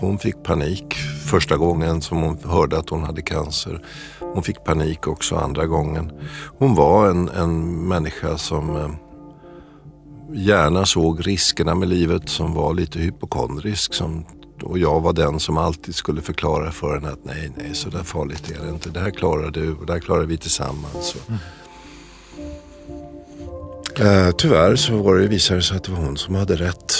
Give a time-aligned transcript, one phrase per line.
[0.00, 3.82] hon fick panik första gången som hon hörde att hon hade cancer.
[4.20, 6.12] Hon fick panik också andra gången.
[6.58, 8.90] Hon var en, en människa som eh,
[10.32, 13.94] gärna såg riskerna med livet, som var lite hypokondrisk.
[13.94, 14.24] Som,
[14.62, 18.02] och jag var den som alltid skulle förklara för henne att nej, nej, så där
[18.02, 18.90] farligt är det inte.
[18.90, 21.16] Det här klarar du och det här klarar vi tillsammans.
[21.28, 21.40] Mm.
[24.00, 26.92] Uh, tyvärr så var det, visade det sig att det var hon som hade rätt.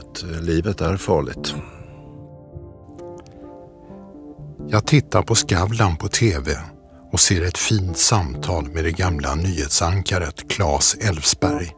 [0.00, 1.54] Att uh, livet är farligt.
[4.68, 6.56] Jag tittar på Skavlan på TV
[7.12, 11.72] och ser ett fint samtal med det gamla nyhetsankaret Claes Elfsberg.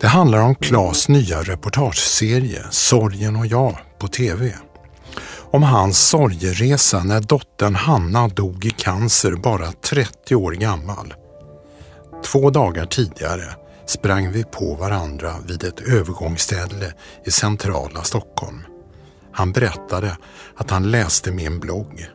[0.00, 4.54] Det handlar om Claes nya reportageserie Sorgen och jag på TV.
[5.50, 11.14] Om hans sorgeresa när dottern Hanna dog i cancer bara 30 år gammal.
[12.24, 13.54] Två dagar tidigare
[13.86, 16.92] sprang vi på varandra vid ett övergångsställe
[17.24, 18.75] i centrala Stockholm.
[19.36, 20.16] Han berättade
[20.54, 22.06] att han läste min blogg.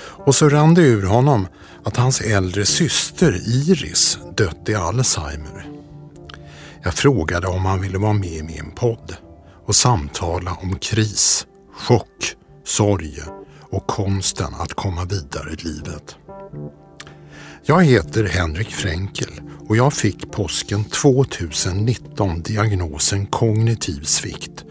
[0.00, 1.46] Och så rann det ur honom
[1.84, 5.70] att hans äldre syster Iris dött i Alzheimer.
[6.82, 9.16] Jag frågade om han ville vara med i min podd
[9.66, 12.34] och samtala om kris, chock,
[12.64, 13.18] sorg
[13.70, 16.16] och konsten att komma vidare i livet.
[17.64, 19.27] Jag heter Henrik Fränkel
[19.68, 24.64] och jag fick påsken 2019 diagnosen kognitiv svikt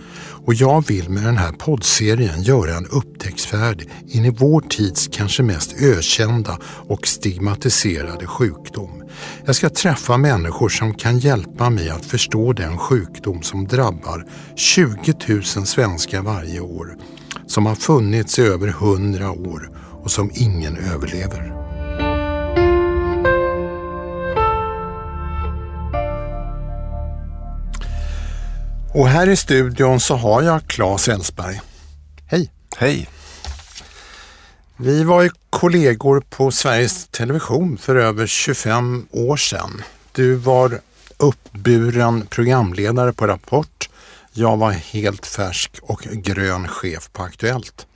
[0.47, 5.43] och jag vill med den här poddserien göra en upptäcktsfärd in i vår tids kanske
[5.43, 9.03] mest ökända och stigmatiserade sjukdom.
[9.45, 14.25] Jag ska träffa människor som kan hjälpa mig att förstå den sjukdom som drabbar
[14.55, 16.97] 20 000 svenskar varje år,
[17.47, 19.69] som har funnits i över 100 år
[20.03, 21.56] och som ingen överlever.
[28.93, 31.61] Och här i studion så har jag Claes Elsberg.
[32.27, 32.51] Hej!
[32.77, 33.09] Hej!
[34.77, 39.83] Vi var ju kollegor på Sveriges Television för över 25 år sedan.
[40.11, 40.79] Du var
[41.17, 43.89] uppburen programledare på Rapport.
[44.33, 47.87] Jag var helt färsk och grön chef på Aktuellt.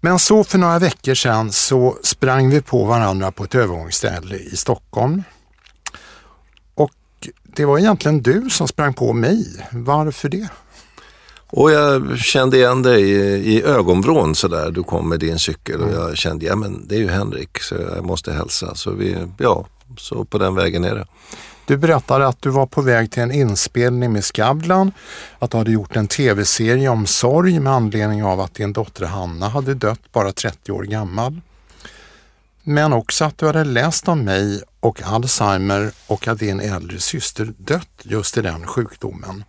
[0.00, 4.56] Men så för några veckor sedan så sprang vi på varandra på ett övergångsställe i
[4.56, 5.22] Stockholm
[7.58, 9.66] det var egentligen du som sprang på mig.
[9.70, 10.48] Varför det?
[11.46, 14.70] Och jag kände igen dig i, i ögonvrån sådär.
[14.70, 17.74] Du kom med din cykel och jag kände, ja men det är ju Henrik så
[17.74, 18.74] jag måste hälsa.
[18.74, 21.06] Så vi, ja, så på den vägen är det.
[21.66, 24.92] Du berättade att du var på väg till en inspelning med Skavlan,
[25.38, 29.48] att du hade gjort en tv-serie om sorg med anledning av att din dotter Hanna
[29.48, 31.40] hade dött bara 30 år gammal.
[32.62, 37.52] Men också att du hade läst om mig och Alzheimer och att din äldre syster
[37.58, 39.44] dött just i den sjukdomen.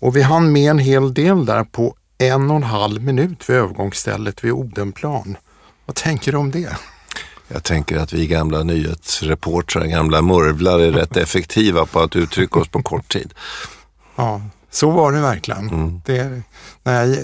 [0.00, 3.56] Och vi hann med en hel del där på en och en halv minut vid
[3.56, 5.36] övergångsstället vid Odenplan.
[5.86, 6.76] Vad tänker du om det?
[7.48, 12.68] Jag tänker att vi gamla nyhetsreportrar, gamla murvlar är rätt effektiva på att uttrycka oss
[12.68, 13.34] på kort tid.
[14.16, 15.68] Ja, så var det verkligen.
[15.68, 16.00] Mm.
[16.04, 16.42] Det,
[16.82, 17.18] när jag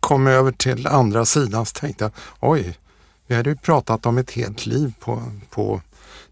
[0.00, 2.78] kom över till andra sidan så tänkte jag, oj,
[3.26, 5.80] vi hade ju pratat om ett helt liv på, på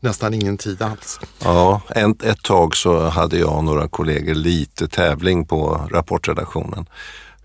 [0.00, 1.20] nästan ingen tid alls.
[1.44, 6.86] Ja, ett, ett tag så hade jag och några kollegor lite tävling på rapportredaktionen.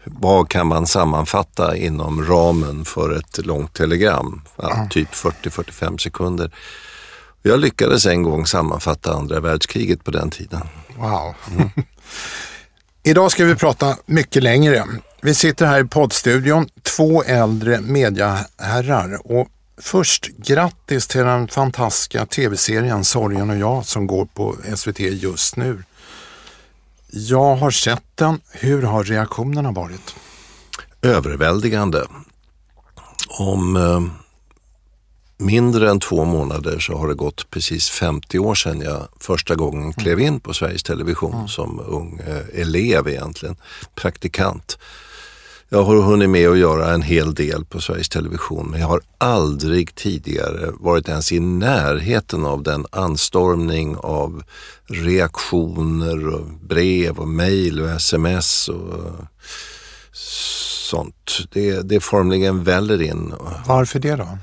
[0.04, 4.42] Vad kan man sammanfatta inom ramen för ett långt telegram?
[4.56, 6.52] Ja, typ 40-45 sekunder.
[7.42, 10.62] Jag lyckades en gång sammanfatta andra världskriget på den tiden.
[10.98, 11.36] Wow.
[11.52, 11.70] Mm.
[13.04, 14.84] Idag ska vi prata mycket längre.
[15.22, 23.06] Vi sitter här i poddstudion, två äldre mediaherrar och först grattis till den fantastiska tv-serien
[23.06, 25.84] Sorgen och jag som går på SVT just nu.
[27.08, 28.40] Jag har sett den.
[28.52, 30.16] Hur har reaktionerna varit?
[31.02, 32.06] Överväldigande.
[33.40, 34.02] Om eh,
[35.38, 39.94] mindre än två månader så har det gått precis 50 år sedan jag första gången
[39.94, 41.48] klev in på Sveriges Television mm.
[41.48, 43.56] som ung eh, elev egentligen,
[43.96, 44.78] praktikant.
[45.70, 49.02] Jag har hunnit med att göra en hel del på Sveriges Television men jag har
[49.18, 54.44] aldrig tidigare varit ens i närheten av den anstormning av
[54.88, 59.14] reaktioner och brev och mejl och sms och
[60.12, 61.40] sånt.
[61.52, 63.34] Det, det formligen väller in.
[63.68, 64.38] Varför det då?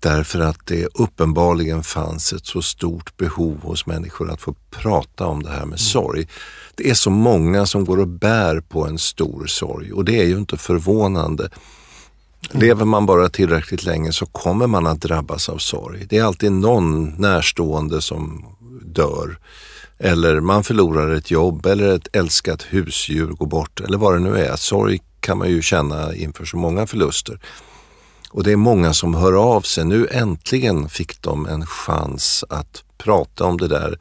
[0.00, 5.42] Därför att det uppenbarligen fanns ett så stort behov hos människor att få prata om
[5.42, 5.78] det här med mm.
[5.78, 6.28] sorg.
[6.74, 10.24] Det är så många som går och bär på en stor sorg och det är
[10.24, 11.44] ju inte förvånande.
[11.44, 12.60] Mm.
[12.60, 16.06] Lever man bara tillräckligt länge så kommer man att drabbas av sorg.
[16.08, 18.44] Det är alltid någon närstående som
[18.82, 19.38] dör.
[19.98, 24.38] Eller man förlorar ett jobb eller ett älskat husdjur går bort eller vad det nu
[24.38, 24.56] är.
[24.56, 27.40] Sorg kan man ju känna inför så många förluster.
[28.38, 29.84] Och det är många som hör av sig.
[29.84, 33.98] Nu äntligen fick de en chans att prata om det där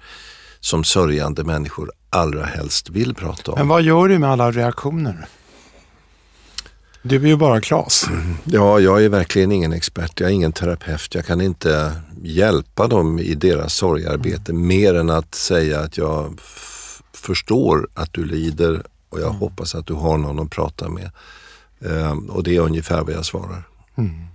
[0.59, 3.59] som sörjande människor allra helst vill prata om.
[3.59, 5.27] Men vad gör du med alla reaktioner?
[7.01, 8.05] Du är ju bara Klas.
[8.43, 10.19] Ja, jag är verkligen ingen expert.
[10.19, 11.15] Jag är ingen terapeut.
[11.15, 11.91] Jag kan inte
[12.23, 14.67] hjälpa dem i deras sorgarbete mm.
[14.67, 16.39] mer än att säga att jag
[17.13, 19.39] förstår att du lider och jag mm.
[19.39, 21.11] hoppas att du har någon att prata med.
[21.85, 23.63] Ehm, och det är ungefär vad jag svarar.
[23.97, 24.27] Mm.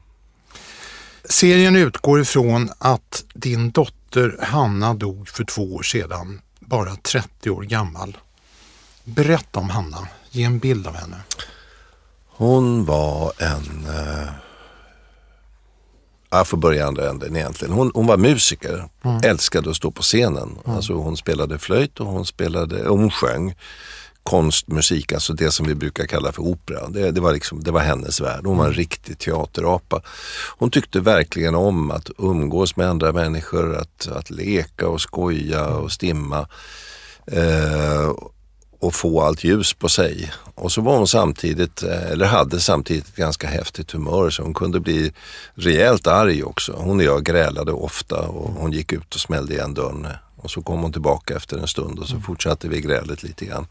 [1.24, 7.62] Serien utgår ifrån att din dotter Hanna dog för två år sedan, bara 30 år
[7.62, 8.16] gammal.
[9.04, 11.16] Berätta om Hanna, ge en bild av henne.
[12.28, 13.86] Hon var en...
[13.88, 14.28] Eh,
[16.30, 17.74] jag får börja andra änden egentligen.
[17.74, 19.20] Hon, hon var musiker, mm.
[19.24, 20.58] älskade att stå på scenen.
[20.64, 20.76] Mm.
[20.76, 23.54] Alltså hon spelade flöjt och hon, spelade, hon sjöng
[24.22, 26.88] konstmusik, alltså det som vi brukar kalla för opera.
[26.88, 28.46] Det, det, var, liksom, det var hennes värld.
[28.46, 28.78] Hon var en mm.
[28.78, 30.02] riktig teaterapa.
[30.58, 35.92] Hon tyckte verkligen om att umgås med andra människor, att, att leka och skoja och
[35.92, 36.48] stimma.
[37.26, 38.12] Eh,
[38.82, 40.32] och få allt ljus på sig.
[40.54, 44.54] Och så var hon samtidigt, eh, eller hade samtidigt ett ganska häftigt humör så hon
[44.54, 45.12] kunde bli
[45.54, 46.72] rejält arg också.
[46.72, 50.06] Hon och jag grälade ofta och hon gick ut och smällde igen dörren.
[50.36, 53.66] Och så kom hon tillbaka efter en stund och så fortsatte vi grälet lite grann.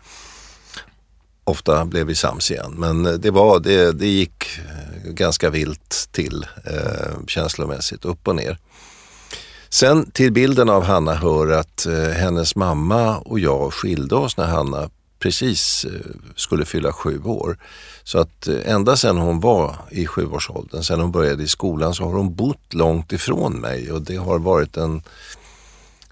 [1.44, 6.46] Ofta blev vi sams igen men det, var, det, det gick eh, ganska vilt till
[6.66, 8.58] eh, känslomässigt, upp och ner.
[9.70, 14.46] Sen till bilden av Hanna hör att eh, hennes mamma och jag skilde oss när
[14.46, 14.90] Hanna
[15.20, 17.58] precis eh, skulle fylla sju år.
[18.04, 22.04] Så att eh, ända sedan hon var i sjuårsåldern, sedan hon började i skolan så
[22.04, 25.02] har hon bott långt ifrån mig och det har varit en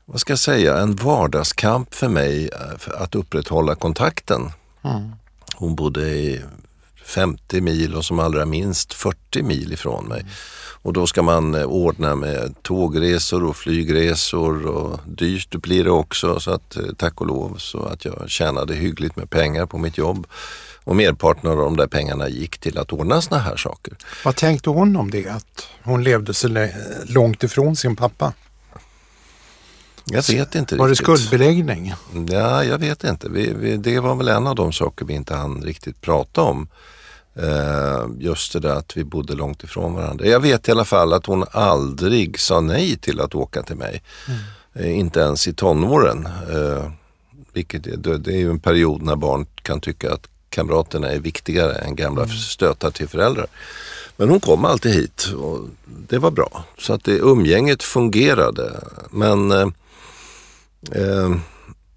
[0.06, 4.52] vad ska jag säga, en vardagskamp för mig eh, att upprätthålla kontakten.
[4.84, 5.12] Mm.
[5.60, 6.42] Hon bodde i
[7.04, 10.22] 50 mil och som allra minst 40 mil ifrån mig.
[10.22, 10.32] Mm.
[10.82, 16.40] Och då ska man eh, ordna med tågresor och flygresor och dyrt blir det också.
[16.40, 19.98] Så att eh, tack och lov så att jag tjänade hyggligt med pengar på mitt
[19.98, 20.28] jobb.
[20.84, 23.94] Och merparten av de där pengarna gick till att ordna såna här saker.
[24.26, 25.28] Vad tänkte hon om det?
[25.28, 26.68] Att hon levde så
[27.06, 28.34] långt ifrån sin pappa?
[30.12, 31.08] Jag vet inte Var riktigt.
[31.08, 31.94] det skuldbeläggning?
[32.30, 33.30] Ja, jag vet inte.
[33.30, 36.68] Vi, vi, det var väl en av de saker vi inte hann riktigt prata om.
[37.44, 40.26] Uh, just det där att vi bodde långt ifrån varandra.
[40.26, 44.04] Jag vet i alla fall att hon aldrig sa nej till att åka till mig.
[44.28, 44.40] Mm.
[44.86, 46.28] Uh, inte ens i tonåren.
[46.52, 46.92] Uh,
[47.54, 51.74] vilket det, det, är ju en period när barn kan tycka att kamraterna är viktigare
[51.74, 52.36] än gamla mm.
[52.36, 53.48] stötar till föräldrar.
[54.18, 56.64] Men hon kom alltid hit och det var bra.
[56.78, 58.72] Så att det, umgänget fungerade.
[59.10, 59.52] Men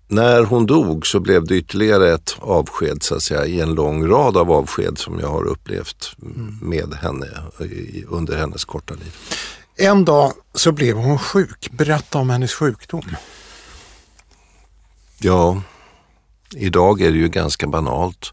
[0.08, 4.06] när hon dog så blev det ytterligare ett avsked så att säga i en lång
[4.08, 6.12] rad av avsked som jag har upplevt
[6.62, 7.26] med henne
[8.08, 9.17] under hennes korta liv.
[9.76, 11.70] En dag så blev hon sjuk.
[11.73, 13.17] Berätta om hennes sjukdom.
[15.19, 15.62] Ja,
[16.55, 18.32] idag är det ju ganska banalt.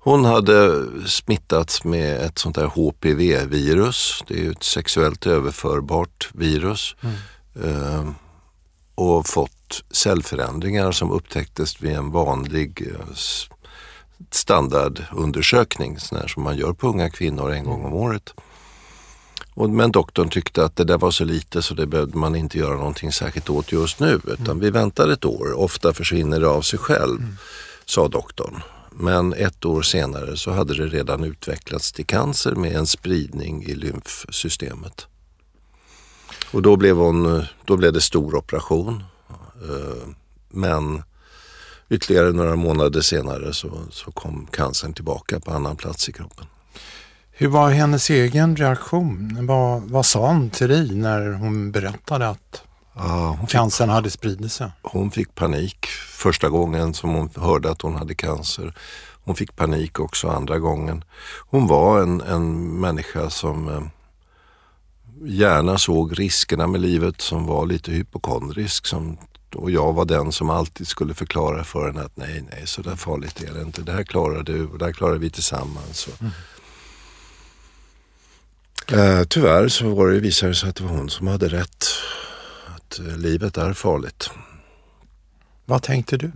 [0.00, 4.24] Hon hade smittats med ett sånt där HPV-virus.
[4.26, 6.96] Det är ju ett sexuellt överförbart virus.
[7.00, 7.16] Mm.
[7.64, 8.10] Uh,
[8.94, 9.57] och fått
[9.90, 13.16] cellförändringar som upptäcktes vid en vanlig eh,
[14.30, 18.34] standardundersökning, sån som man gör på unga kvinnor en gång om året.
[19.54, 22.76] men doktorn tyckte att det där var så lite så det behövde man inte göra
[22.76, 24.60] någonting särskilt åt just nu utan mm.
[24.60, 25.52] vi väntar ett år.
[25.52, 27.36] Ofta försvinner det av sig själv, mm.
[27.84, 28.62] sa doktorn.
[28.90, 33.74] Men ett år senare så hade det redan utvecklats till cancer med en spridning i
[33.74, 35.06] lymfsystemet.
[36.50, 39.17] Och då blev, hon, då blev det stor operation Eh,
[40.48, 41.02] men
[41.90, 46.46] ytterligare några månader senare så, så kom cancern tillbaka på annan plats i kroppen.
[47.30, 49.38] Hur var hennes egen reaktion?
[49.46, 52.62] Vad, vad sa hon till dig när hon berättade att
[52.94, 54.70] ja, hon cancern hade spridit sig?
[54.82, 58.74] Hon fick panik första gången som hon hörde att hon hade cancer.
[59.24, 61.04] Hon fick panik också andra gången.
[61.50, 63.82] Hon var en, en människa som eh,
[65.24, 69.18] gärna såg riskerna med livet, som var lite hypokondrisk, som
[69.54, 72.96] och jag var den som alltid skulle förklara för henne att nej, nej, så där
[72.96, 73.82] farligt är det inte.
[73.82, 76.08] Det här klarar du och det här klarar vi tillsammans.
[76.20, 76.32] Mm.
[78.92, 81.84] Uh, tyvärr så var det, visade det sig att det var hon som hade rätt.
[82.76, 84.30] Att uh, livet är farligt.
[85.64, 86.32] Vad tänkte du?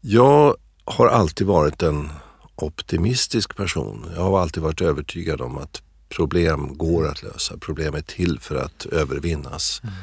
[0.00, 2.10] Jag har alltid varit en
[2.54, 4.06] optimistisk person.
[4.16, 7.58] Jag har alltid varit övertygad om att problem går att lösa.
[7.58, 9.80] Problem är till för att övervinnas.
[9.82, 9.94] Mm.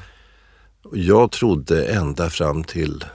[0.92, 3.06] Jag trodde ända fram till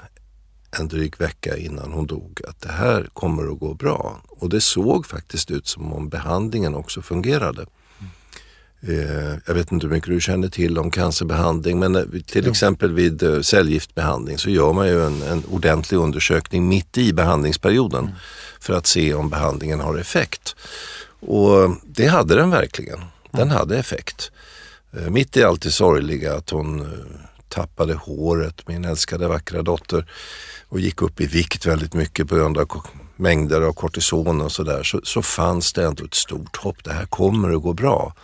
[0.79, 4.23] en dryg vecka innan hon dog att det här kommer att gå bra.
[4.29, 7.67] Och det såg faktiskt ut som om behandlingen också fungerade.
[8.81, 12.51] Eh, jag vet inte hur mycket du känner till om cancerbehandling men eh, till ja.
[12.51, 18.05] exempel vid eh, cellgiftbehandling så gör man ju en, en ordentlig undersökning mitt i behandlingsperioden
[18.05, 18.15] mm.
[18.61, 20.57] för att se om behandlingen har effekt.
[21.21, 23.01] Och det hade den verkligen.
[23.31, 23.57] Den mm.
[23.57, 24.31] hade effekt.
[24.91, 26.87] Mitt i allt det sorgliga att hon
[27.49, 30.07] tappade håret, min älskade vackra dotter
[30.69, 32.69] och gick upp i vikt väldigt mycket på grund av
[33.17, 36.85] mängder av kortison och sådär så, så fanns det ändå ett stort hopp.
[36.85, 38.15] Det här kommer att gå bra.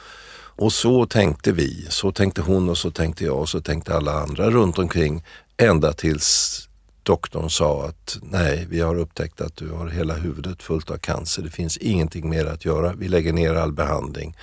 [0.56, 4.12] Och så tänkte vi, så tänkte hon och så tänkte jag och så tänkte alla
[4.12, 5.24] andra runt omkring
[5.56, 6.60] ända tills
[7.02, 11.42] doktorn sa att nej, vi har upptäckt att du har hela huvudet fullt av cancer.
[11.42, 12.92] Det finns ingenting mer att göra.
[12.92, 14.36] Vi lägger ner all behandling.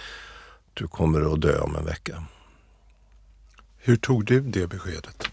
[0.74, 2.24] Du kommer att dö om en vecka.
[3.84, 5.24] Hur tog du det beskedet?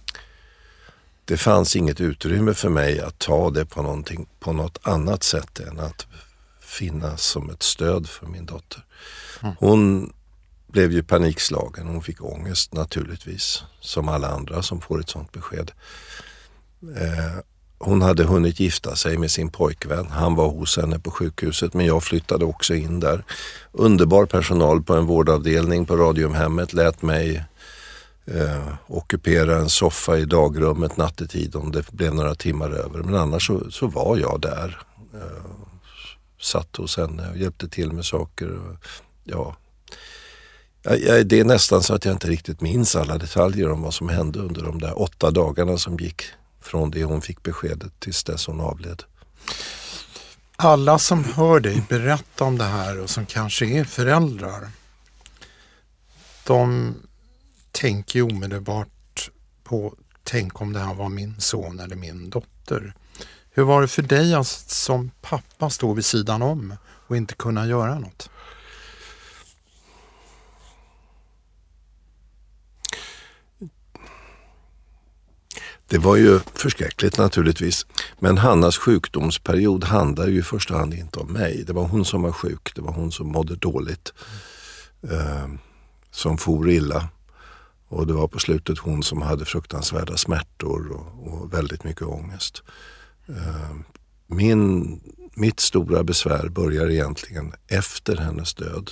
[1.25, 4.05] Det fanns inget utrymme för mig att ta det på,
[4.41, 6.07] på något annat sätt än att
[6.61, 8.85] finnas som ett stöd för min dotter.
[9.43, 9.55] Mm.
[9.59, 10.13] Hon
[10.67, 11.87] blev ju panikslagen.
[11.87, 15.71] Hon fick ångest naturligtvis, som alla andra som får ett sånt besked.
[16.97, 17.43] Eh,
[17.79, 20.07] hon hade hunnit gifta sig med sin pojkvän.
[20.07, 23.25] Han var hos henne på sjukhuset men jag flyttade också in där.
[23.73, 27.45] Underbar personal på en vårdavdelning på Radiumhemmet lät mig
[28.35, 33.03] eh, ockupera en soffa i dagrummet nattetid om det blev några timmar över.
[33.03, 34.83] Men annars så, så var jag där.
[35.15, 35.51] Eh,
[36.41, 38.51] satt hos henne och eh, hjälpte till med saker.
[38.51, 38.77] Och,
[39.25, 39.57] ja,
[41.25, 44.39] det är nästan så att jag inte riktigt minns alla detaljer om vad som hände
[44.39, 46.23] under de där åtta dagarna som gick
[46.61, 49.03] från det hon fick beskedet tills dess hon avled.
[50.57, 54.69] Alla som hör dig berätta om det här och som kanske är föräldrar,
[56.45, 56.95] de
[57.79, 59.31] tänker omedelbart
[59.65, 62.95] på tänk om det här var min son eller min dotter.
[63.51, 67.67] Hur var det för dig att som pappa stå vid sidan om och inte kunna
[67.67, 68.31] göra något?
[75.87, 77.87] Det var ju förskräckligt naturligtvis.
[78.19, 81.65] Men Hannas sjukdomsperiod handlar ju i första hand inte om mig.
[81.67, 84.13] Det var hon som var sjuk, det var hon som mådde dåligt.
[85.03, 85.49] Eh,
[86.11, 87.09] som for illa.
[87.89, 92.63] Och det var på slutet hon som hade fruktansvärda smärtor och, och väldigt mycket ångest.
[93.29, 93.77] Eh,
[94.27, 95.01] min,
[95.35, 98.91] mitt stora besvär börjar egentligen efter hennes död.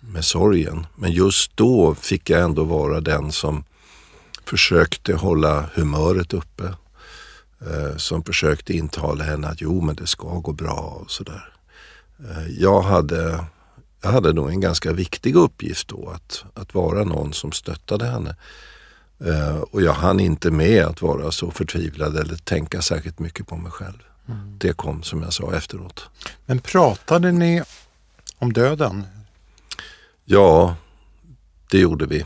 [0.00, 0.86] Med sorgen.
[0.96, 3.64] Men just då fick jag ändå vara den som
[4.44, 6.74] försökte hålla humöret uppe.
[7.60, 11.52] Eh, som försökte intala henne att jo men det ska gå bra och sådär.
[12.18, 13.44] Eh, jag, hade,
[14.00, 18.36] jag hade nog en ganska viktig uppgift då att, att vara någon som stöttade henne.
[19.24, 23.56] Eh, och jag hann inte med att vara så förtvivlad eller tänka särskilt mycket på
[23.56, 24.02] mig själv.
[24.28, 24.58] Mm.
[24.58, 26.08] Det kom som jag sa efteråt.
[26.46, 27.62] Men pratade ni
[28.38, 29.06] om döden?
[30.24, 30.76] Ja,
[31.70, 32.24] det gjorde vi.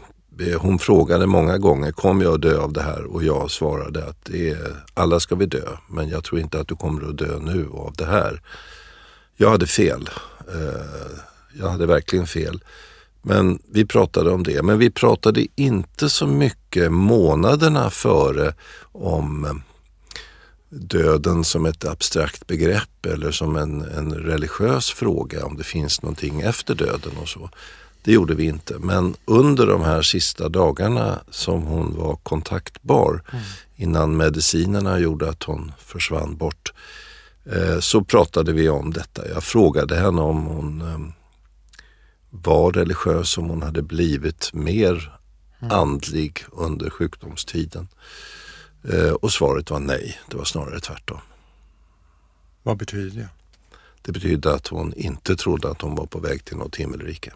[0.58, 3.04] Hon frågade många gånger, kommer jag att dö av det här?
[3.04, 6.68] Och jag svarade att det är, alla ska vi dö, men jag tror inte att
[6.68, 8.42] du kommer att dö nu av det här.
[9.36, 10.10] Jag hade fel.
[10.48, 12.60] Eh, jag hade verkligen fel.
[13.22, 14.62] Men vi pratade om det.
[14.62, 18.54] Men vi pratade inte så mycket månaderna före
[18.92, 19.62] om
[20.68, 26.40] döden som ett abstrakt begrepp eller som en, en religiös fråga, om det finns någonting
[26.40, 27.50] efter döden och så.
[28.04, 28.78] Det gjorde vi inte.
[28.78, 33.44] Men under de här sista dagarna som hon var kontaktbar mm.
[33.76, 36.72] innan medicinerna gjorde att hon försvann bort
[37.52, 39.28] eh, så pratade vi om detta.
[39.28, 41.21] Jag frågade henne om hon eh,
[42.34, 45.18] var religiös, om hon hade blivit mer
[45.60, 45.72] mm.
[45.72, 47.88] andlig under sjukdomstiden.
[48.92, 51.20] Eh, och svaret var nej, det var snarare tvärtom.
[52.62, 53.28] Vad betyder det?
[54.02, 57.32] Det betyder att hon inte trodde att hon var på väg till något himmelrike.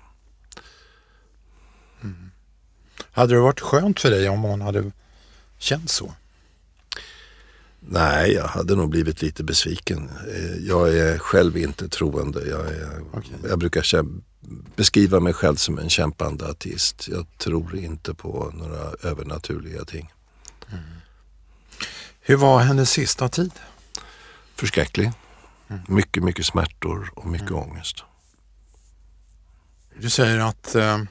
[2.03, 2.31] Mm.
[3.11, 4.93] Hade det varit skönt för dig om hon hade
[5.59, 6.15] känt så?
[7.81, 10.11] Nej, jag hade nog blivit lite besviken.
[10.35, 12.49] Eh, jag är själv inte troende.
[12.49, 13.49] Jag, är, okay.
[13.49, 13.83] jag brukar
[14.76, 17.09] beskriva mig själv som en kämpande ateist.
[17.09, 20.12] Jag tror inte på några övernaturliga ting.
[20.73, 20.85] Mm.
[22.21, 23.53] Hur var hennes sista tid?
[24.55, 25.12] Förskräcklig.
[25.69, 25.83] Mm.
[25.88, 27.62] Mycket, mycket smärtor och mycket mm.
[27.62, 28.05] ångest.
[29.99, 31.03] Du säger att eh,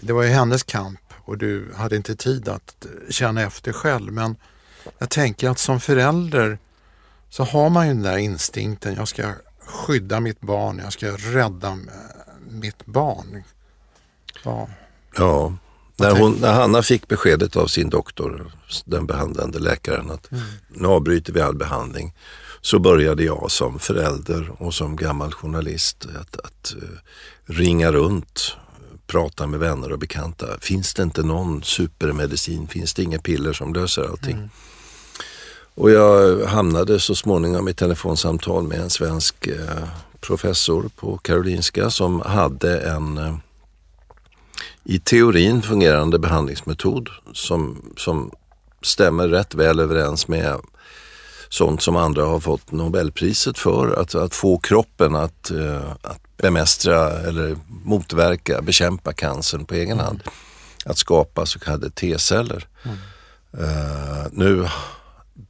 [0.00, 4.12] det var ju hennes kamp och du hade inte tid att känna efter själv.
[4.12, 4.36] Men
[4.98, 6.58] jag tänker att som förälder
[7.28, 8.94] så har man ju den där instinkten.
[8.94, 9.34] Jag ska
[9.68, 11.78] skydda mitt barn, jag ska rädda
[12.50, 13.42] mitt barn.
[14.44, 14.68] Ja,
[15.16, 15.52] ja
[15.96, 18.52] När, hon, när Hanna fick beskedet av sin doktor,
[18.84, 20.44] den behandlande läkaren, att mm.
[20.68, 22.14] nu avbryter vi all behandling,
[22.60, 26.88] så började jag som förälder och som gammal journalist att, att uh,
[27.44, 28.56] ringa runt,
[29.06, 30.46] prata med vänner och bekanta.
[30.60, 32.68] Finns det inte någon supermedicin?
[32.68, 34.36] Finns det inga piller som löser allting?
[34.36, 34.50] Mm.
[35.78, 39.84] Och jag hamnade så småningom i telefonsamtal med en svensk uh,
[40.20, 43.36] professor på Karolinska som hade en uh,
[44.84, 48.30] i teorin fungerande behandlingsmetod som, som
[48.82, 50.56] stämmer rätt väl överens med
[51.48, 54.00] sånt som andra har fått Nobelpriset för.
[54.00, 60.22] Att, att få kroppen att, uh, att bemästra eller motverka, bekämpa cancern på egen hand.
[60.84, 62.66] Att skapa så kallade T-celler.
[62.84, 62.96] Mm.
[63.54, 64.68] Uh, nu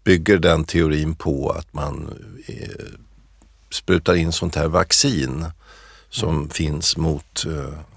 [0.04, 2.14] bygger den teorin på att man
[2.49, 2.99] uh,
[3.71, 5.45] sprutar in sånt här vaccin
[6.11, 6.50] som mm.
[6.50, 7.45] finns mot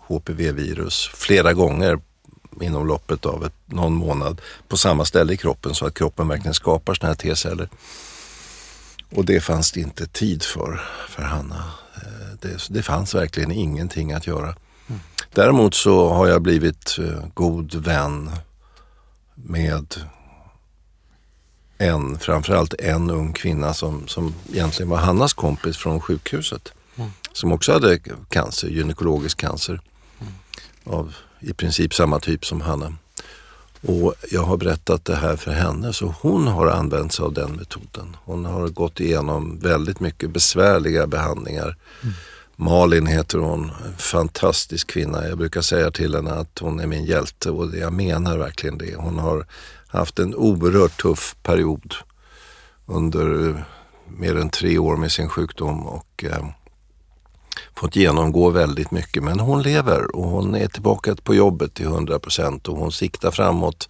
[0.07, 1.99] HPV-virus flera gånger
[2.61, 6.53] inom loppet av ett, någon månad på samma ställe i kroppen så att kroppen verkligen
[6.53, 7.69] skapar sådana här T-celler.
[9.15, 11.63] Och det fanns det inte tid för, för Hanna.
[11.95, 14.55] Eh, det, det fanns verkligen ingenting att göra.
[14.87, 15.01] Mm.
[15.33, 18.31] Däremot så har jag blivit eh, god vän
[19.35, 19.95] med
[21.81, 26.73] en, framförallt en ung kvinna som, som egentligen var Hannas kompis från sjukhuset.
[26.95, 27.09] Mm.
[27.33, 29.81] Som också hade cancer, gynekologisk cancer
[30.83, 32.93] av i princip samma typ som Hanna.
[33.81, 37.51] Och jag har berättat det här för henne så hon har använt sig av den
[37.51, 38.17] metoden.
[38.25, 41.77] Hon har gått igenom väldigt mycket besvärliga behandlingar.
[42.03, 42.13] Mm.
[42.55, 45.27] Malin heter hon, en fantastisk kvinna.
[45.27, 48.95] Jag brukar säga till henne att hon är min hjälte och jag menar verkligen det.
[48.95, 49.45] Hon har
[49.91, 51.95] haft en oerhört tuff period
[52.85, 53.63] under
[54.07, 56.45] mer än tre år med sin sjukdom och eh,
[57.75, 59.23] fått genomgå väldigt mycket.
[59.23, 63.31] Men hon lever och hon är tillbaka på jobbet till 100 procent och hon siktar
[63.31, 63.89] framåt.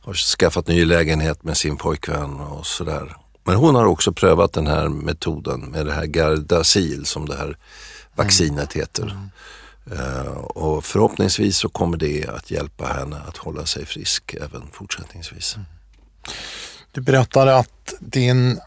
[0.00, 3.16] Har skaffat ny lägenhet med sin pojkvän och sådär.
[3.44, 7.58] Men hon har också prövat den här metoden med det här Gardasil som det här
[8.14, 9.02] vaccinet heter.
[9.02, 9.30] Mm.
[9.92, 15.56] Uh, och förhoppningsvis så kommer det att hjälpa henne att hålla sig frisk även fortsättningsvis.
[15.56, 15.66] Mm.
[16.92, 18.60] Du berättade att din,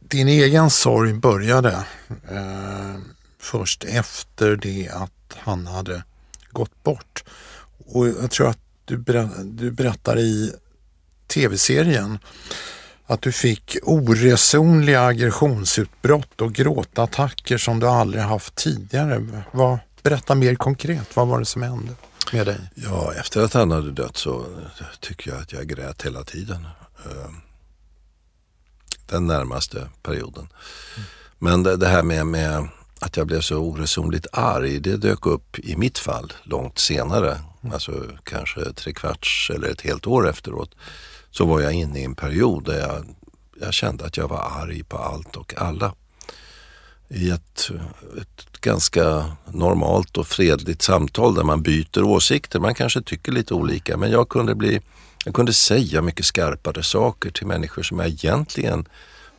[0.00, 1.84] din egen sorg började
[2.32, 2.96] uh,
[3.38, 6.02] först efter det att han hade
[6.50, 7.24] gått bort.
[7.86, 8.96] Och jag tror att du,
[9.44, 10.52] du berättar i
[11.26, 12.18] tv-serien
[13.06, 19.26] att du fick oresonliga aggressionsutbrott och gråtattacker som du aldrig haft tidigare.
[19.52, 21.92] Vad, berätta mer konkret, vad var det som hände
[22.32, 22.60] med dig?
[22.74, 24.46] Ja, efter att han hade dött så
[25.00, 26.66] tycker jag att jag grät hela tiden.
[27.04, 27.36] Ehm,
[29.06, 30.48] den närmaste perioden.
[30.96, 31.08] Mm.
[31.38, 32.68] Men det, det, här med, med
[33.00, 37.30] att jag blev så oresonligt arg, det dök upp i mitt fall långt senare.
[37.62, 37.74] Mm.
[37.74, 40.74] Alltså kanske tre kvarts eller ett helt år efteråt.
[41.30, 43.06] Så var jag inne i en period där jag,
[43.60, 45.94] jag kände att jag var arg på allt och alla.
[47.08, 47.70] I ett,
[48.20, 52.60] ett ganska normalt och fredligt samtal där man byter åsikter.
[52.60, 54.80] Man kanske tycker lite olika men jag kunde bli
[55.24, 58.88] jag kunde säga mycket skarpare saker till människor som jag egentligen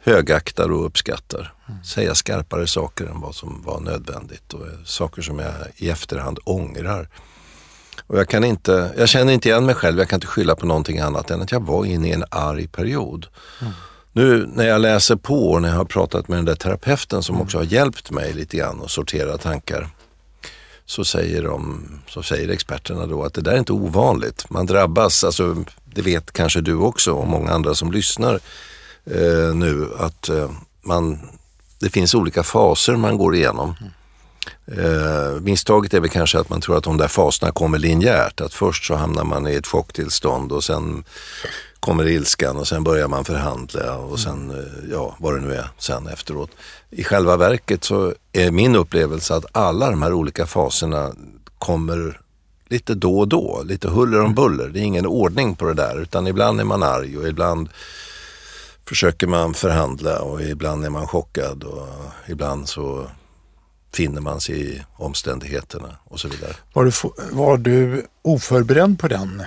[0.04, 1.54] högaktar och uppskattar.
[1.70, 1.84] Mm.
[1.84, 7.10] Säga skarpare saker än vad som var nödvändigt och saker som jag i efterhand ångrar.
[8.08, 10.66] Och jag, kan inte, jag känner inte igen mig själv, jag kan inte skylla på
[10.66, 13.28] någonting annat än att jag var inne i en arg period.
[13.62, 13.74] Mm.
[14.14, 17.36] Nu när jag läser på och när jag har pratat med den där terapeuten som
[17.36, 17.46] mm.
[17.46, 19.90] också har hjälpt mig lite grann att sortera tankar
[20.86, 24.50] så säger, de, så säger experterna då att det där är inte ovanligt.
[24.50, 28.40] Man drabbas, alltså, det vet kanske du också och många andra som lyssnar
[29.06, 31.20] eh, nu att eh, man,
[31.80, 33.76] det finns olika faser man går igenom.
[34.66, 38.42] Eh, misstaget är väl kanske att man tror att de där faserna kommer linjärt.
[38.42, 41.04] Att först så hamnar man i ett chocktillstånd och sen
[41.82, 45.70] kommer ilskan och sen börjar man förhandla och sen, eh, ja vad det nu är
[45.78, 46.50] sen efteråt.
[46.90, 51.12] I själva verket så är min upplevelse att alla de här olika faserna
[51.58, 52.20] kommer
[52.68, 54.70] lite då och då, lite huller om buller.
[54.70, 57.70] Det är ingen ordning på det där utan ibland är man arg och ibland
[58.88, 61.88] försöker man förhandla och ibland är man chockad och
[62.28, 63.08] ibland så
[63.94, 66.56] finner man sig i omständigheterna och så vidare.
[66.74, 66.92] Var du,
[67.32, 69.44] var du oförberedd på den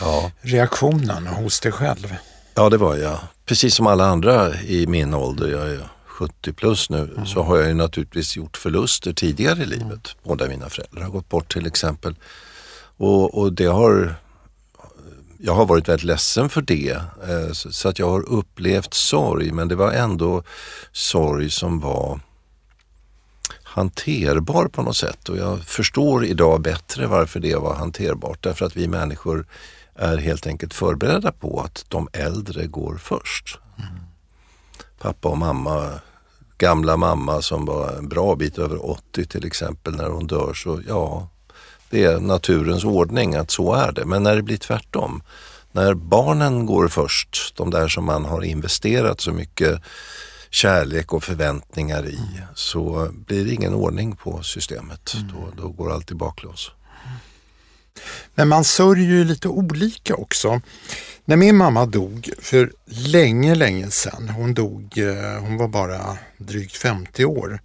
[0.00, 0.30] ja.
[0.40, 2.14] reaktionen hos dig själv?
[2.54, 3.18] Ja, det var jag.
[3.46, 7.26] Precis som alla andra i min ålder, jag är 70 plus nu, mm.
[7.26, 9.84] så har jag ju naturligtvis gjort förluster tidigare i livet.
[9.86, 10.00] Mm.
[10.22, 12.14] Båda mina föräldrar har gått bort till exempel.
[12.96, 14.14] Och, och det har
[15.40, 16.90] jag har varit väldigt ledsen för det.
[17.28, 20.42] Eh, så att jag har upplevt sorg men det var ändå
[20.92, 22.20] sorg som var
[23.62, 28.42] hanterbar på något sätt och jag förstår idag bättre varför det var hanterbart.
[28.42, 29.46] Därför att vi människor
[29.98, 33.58] är helt enkelt förberedda på att de äldre går först.
[33.78, 33.90] Mm.
[34.98, 35.90] Pappa och mamma,
[36.58, 40.80] gamla mamma som var en bra bit över 80 till exempel när hon dör så
[40.88, 41.28] ja,
[41.90, 44.04] det är naturens ordning att så är det.
[44.04, 45.22] Men när det blir tvärtom,
[45.72, 49.82] när barnen går först, de där som man har investerat så mycket
[50.50, 52.20] kärlek och förväntningar i,
[52.54, 55.14] så blir det ingen ordning på systemet.
[55.14, 55.28] Mm.
[55.28, 56.70] Då, då går allt i baklås.
[58.34, 60.60] Men man sörjer ju lite olika också.
[61.24, 66.76] När min mamma dog för länge, länge sedan, hon dog, eh, hon var bara drygt
[66.76, 67.60] 50 år,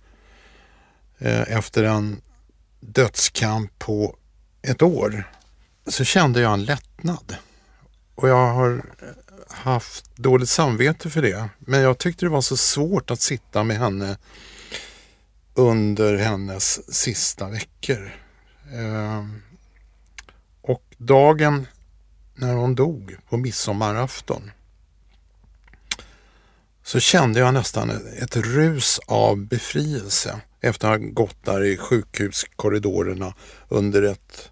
[1.19, 2.21] eh, efter en
[2.79, 4.15] dödskamp på
[4.61, 5.31] ett år,
[5.87, 7.35] så kände jag en lättnad.
[8.15, 9.07] Och jag har eh,
[9.49, 11.49] haft dåligt samvete för det.
[11.59, 14.17] Men jag tyckte det var så svårt att sitta med henne
[15.53, 18.11] under hennes sista veckor.
[21.05, 21.67] Dagen
[22.35, 24.51] när hon dog på midsommarafton
[26.83, 27.89] så kände jag nästan
[28.19, 33.33] ett rus av befrielse efter att ha gått där i sjukhuskorridorerna
[33.69, 34.51] under ett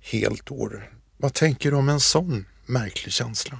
[0.00, 0.92] helt år.
[1.16, 3.58] Vad tänker du om en sån märklig känsla?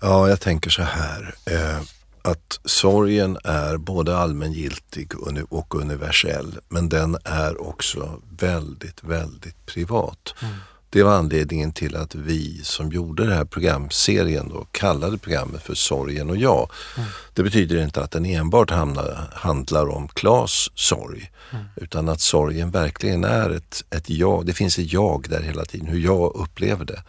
[0.00, 1.34] Ja, jag tänker så här.
[1.46, 1.82] Eh,
[2.24, 5.12] att sorgen är både allmängiltig
[5.48, 10.34] och universell, men den är också väldigt, väldigt privat.
[10.42, 10.54] Mm.
[10.90, 15.74] Det var anledningen till att vi som gjorde den här programserien då kallade programmet för
[15.74, 16.70] Sorgen och jag.
[16.96, 17.08] Mm.
[17.34, 21.64] Det betyder inte att den enbart hamnar, handlar om Klas sorg, mm.
[21.76, 24.46] utan att sorgen verkligen är ett, ett jag.
[24.46, 27.02] Det finns ett jag där hela tiden, hur jag upplever det.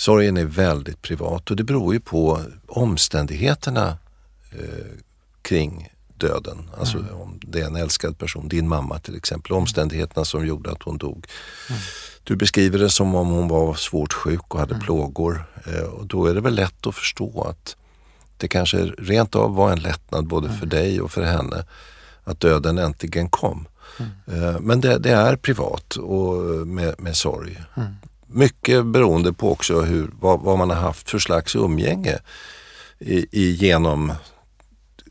[0.00, 3.98] Sorgen är väldigt privat och det beror ju på omständigheterna
[4.52, 4.96] eh,
[5.42, 6.70] kring döden.
[6.78, 7.14] Alltså mm.
[7.14, 10.98] om det är en älskad person, din mamma till exempel, omständigheterna som gjorde att hon
[10.98, 11.26] dog.
[11.68, 11.80] Mm.
[12.24, 14.84] Du beskriver det som om hon var svårt sjuk och hade mm.
[14.84, 17.76] plågor eh, och då är det väl lätt att förstå att
[18.36, 20.68] det kanske rent av var en lättnad både för mm.
[20.68, 21.64] dig och för henne
[22.24, 23.68] att döden äntligen kom.
[23.98, 24.44] Mm.
[24.44, 26.36] Eh, men det, det, är privat och
[26.66, 27.62] med, med sorg.
[27.76, 27.94] Mm.
[28.32, 32.18] Mycket beroende på också hur, vad, vad, man har haft för slags umgänge
[32.98, 34.12] i, i, genom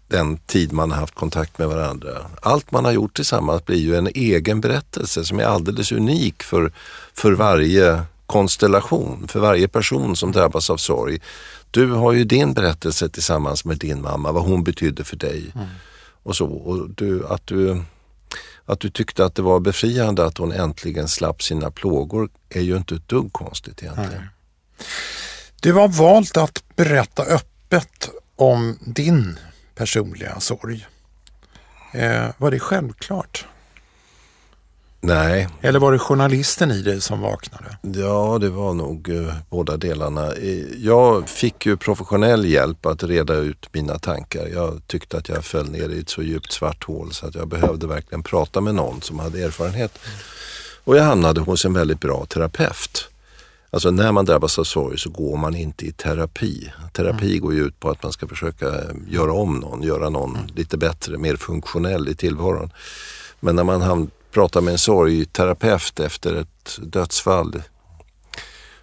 [0.08, 2.10] den tid man har haft kontakt med varandra.
[2.42, 6.72] Allt man har gjort tillsammans blir ju en egen berättelse som är alldeles unik för,
[7.14, 11.20] för varje konstellation, för varje person som drabbas av sorg.
[11.72, 15.52] Du har ju din berättelse tillsammans med din mamma, vad hon betydde för dig.
[15.56, 15.68] Mm.
[16.24, 16.46] Och så.
[16.46, 17.82] Och du, att, du,
[18.70, 22.78] att du tyckte att det var befriande att hon äntligen slapp sina plågor är ju
[22.78, 24.12] inte ett dugg konstigt egentligen.
[24.12, 24.30] Nej.
[25.62, 29.40] Du har valt att berätta öppet om din
[29.76, 30.88] personliga sorg.
[31.94, 33.46] Eh, var det självklart?
[35.02, 35.48] Nej.
[35.62, 37.78] Eller var det journalisten i dig som vaknade?
[37.82, 40.34] Ja, det var nog eh, båda delarna.
[40.78, 44.48] Jag fick ju professionell hjälp att reda ut mina tankar.
[44.48, 47.48] Jag tyckte att jag föll ner i ett så djupt svart hål så att jag
[47.48, 50.00] behövde verkligen prata med någon som hade erfarenhet.
[50.84, 53.10] Och jag hamnade hos en väldigt bra terapeut.
[53.72, 56.72] Alltså när man drabbas av sorg så går man inte i terapi.
[56.94, 57.42] Terapi mm.
[57.42, 58.66] går ju ut på att man ska försöka
[59.08, 60.48] göra om någon, göra någon mm.
[60.56, 62.72] lite bättre, mer funktionell i tillvaron.
[63.40, 63.82] Men när man
[64.32, 67.62] pratar med en sorgterapeut efter ett dödsfall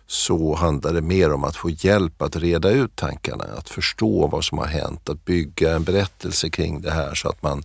[0.07, 4.45] så handlar det mer om att få hjälp att reda ut tankarna, att förstå vad
[4.45, 7.63] som har hänt, att bygga en berättelse kring det här så att man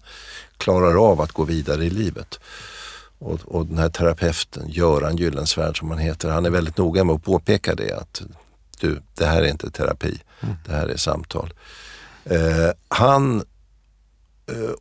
[0.57, 2.39] klarar av att gå vidare i livet.
[3.19, 7.15] Och, och den här terapeuten, Göran Gyllensvärd som han heter, han är väldigt noga med
[7.15, 8.21] att påpeka det att
[8.79, 10.55] du, det här är inte terapi, mm.
[10.65, 11.53] det här är samtal.
[12.25, 13.43] Eh, han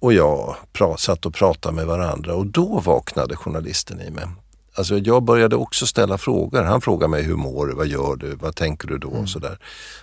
[0.01, 0.57] och jag
[0.99, 4.25] satt och pratade med varandra och då vaknade journalisten i mig.
[4.75, 6.63] Alltså jag började också ställa frågor.
[6.63, 9.23] Han frågade mig hur mår du, vad gör du, vad tänker du då mm.
[9.23, 9.59] och sådär.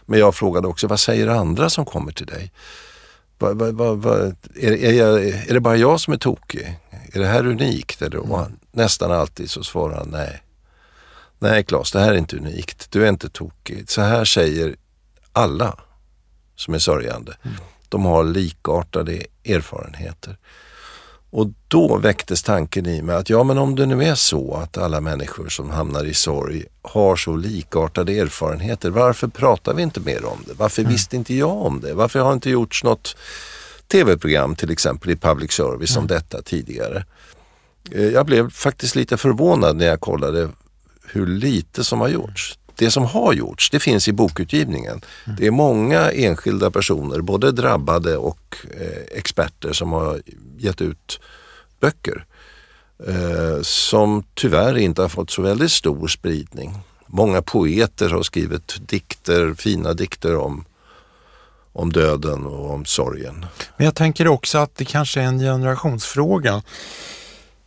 [0.06, 2.52] Men jag frågade också, vad säger andra som kommer till dig?
[3.40, 4.16] Va, va, va,
[4.56, 6.80] är, är, jag, är det bara jag som är tokig?
[7.14, 8.02] Är det här unikt?
[8.02, 8.18] Eller?
[8.18, 8.52] Mm.
[8.72, 10.44] nästan alltid så svarar han nej.
[11.40, 12.92] Nej Claes, det här är inte unikt.
[12.92, 13.90] Du är inte tokig.
[13.90, 14.76] Så här säger
[15.34, 15.80] alla
[16.56, 17.38] som är sörjande.
[17.44, 17.58] Mm.
[17.90, 20.38] De har likartade erfarenheter.
[21.30, 24.78] Och då väcktes tanken i mig att ja men om det nu är så att
[24.78, 30.26] alla människor som hamnar i sorg har så likartade erfarenheter, varför pratar vi inte mer
[30.26, 30.54] om det?
[30.54, 30.92] Varför mm.
[30.92, 31.94] visste inte jag om det?
[31.94, 33.16] Varför har inte gjorts något
[33.88, 36.02] tv-program till exempel i public service mm.
[36.02, 37.06] om detta tidigare?
[37.92, 40.50] Eh, jag blev faktiskt lite förvånad när jag kollade
[41.06, 45.02] hur lite som har gjorts det som har gjorts, det finns i bokutgivningen.
[45.26, 45.38] Mm.
[45.40, 50.22] Det är många enskilda personer, både drabbade och eh, experter som har
[50.58, 51.20] gett ut
[51.80, 52.26] böcker.
[53.08, 56.78] Eh, som tyvärr inte har fått så väldigt stor spridning.
[57.08, 60.66] Många poeter har skrivit dikter, fina dikter om,
[61.74, 63.46] om döden och om sorgen.
[63.78, 66.64] Men jag tänker också att det kanske är en generationsfråga.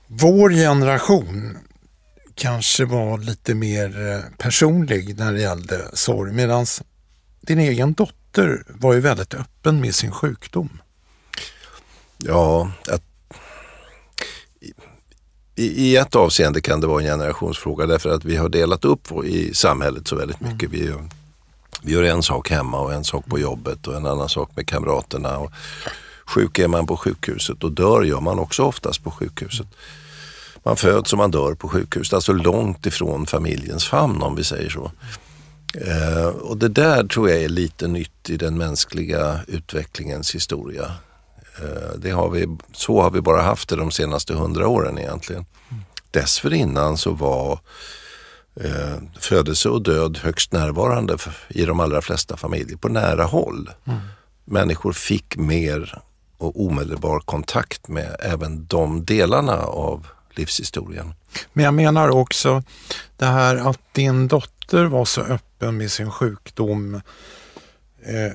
[0.06, 1.58] Vår generation
[2.40, 6.66] kanske var lite mer eh, personlig när det gällde sorg medan
[7.40, 10.78] din egen dotter var ju väldigt öppen med sin sjukdom.
[12.18, 13.02] Ja, att,
[15.54, 19.24] i, i, ett avseende kan det vara en generationsfråga därför att vi har delat upp
[19.24, 20.72] i samhället så väldigt mycket.
[20.72, 20.80] Mm.
[20.80, 20.94] Vi,
[21.82, 24.66] vi gör en sak hemma och en sak på jobbet och en annan sak med
[24.66, 25.38] kamraterna.
[25.38, 25.52] Och
[26.26, 29.66] sjuk är man på sjukhuset och dör gör man också oftast på sjukhuset.
[30.62, 34.70] Man föds och man dör på sjukhuset, alltså långt ifrån familjens famn om vi säger
[34.70, 34.92] så.
[35.74, 40.92] Eh, och det där tror jag är lite nytt i den mänskliga utvecklingens historia.
[41.62, 45.46] Eh, det har vi, så har vi bara haft det de senaste hundra åren egentligen.
[45.70, 45.82] Mm.
[46.10, 47.60] Dessförinnan så var
[48.60, 51.16] eh, födelse och död högst närvarande
[51.48, 53.70] i de allra flesta familjer på nära håll.
[53.84, 53.98] Mm.
[54.44, 56.02] Människor fick mer
[56.38, 60.06] och omedelbar kontakt med även de delarna av
[60.38, 61.14] livshistorien.
[61.52, 62.62] Men jag menar också
[63.16, 66.94] det här att din dotter var så öppen med sin sjukdom.
[68.02, 68.32] Eh,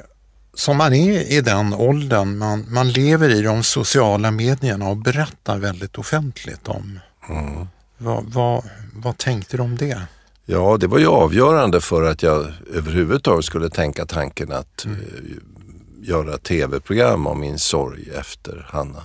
[0.53, 5.57] som man är i den åldern, man, man lever i de sociala medierna och berättar
[5.57, 6.99] väldigt offentligt om.
[7.29, 7.67] Mm.
[7.97, 10.01] Vad, vad, vad tänkte du om det?
[10.45, 14.99] Ja, det var ju avgörande för att jag överhuvudtaget skulle tänka tanken att mm.
[14.99, 19.01] eh, göra tv-program om min sorg efter Hanna.